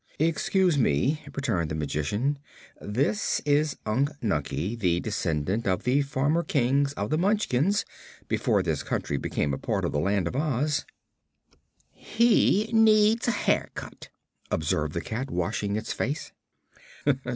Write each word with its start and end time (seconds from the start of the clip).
"Excuse 0.17 0.79
me," 0.79 1.21
returned 1.35 1.69
the 1.69 1.75
Magician. 1.75 2.39
"This 2.81 3.39
is 3.45 3.77
Unc 3.85 4.09
Nunkie, 4.19 4.75
the 4.79 4.99
descendant 4.99 5.67
of 5.67 5.83
the 5.83 6.01
former 6.01 6.41
kings 6.41 6.91
of 6.93 7.11
the 7.11 7.19
Munchkins, 7.19 7.85
before 8.27 8.63
this 8.63 8.81
country 8.81 9.17
became 9.17 9.53
a 9.53 9.59
part 9.59 9.85
of 9.85 9.91
the 9.91 9.99
Land 9.99 10.27
of 10.27 10.35
Oz." 10.35 10.85
"He 11.91 12.71
needs 12.73 13.27
a 13.27 13.31
haircut," 13.31 14.09
observed 14.49 14.93
the 14.95 15.01
cat, 15.01 15.29
washing 15.29 15.75
its 15.75 15.93
face. 15.93 16.31